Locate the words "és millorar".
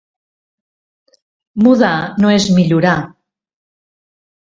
2.37-2.95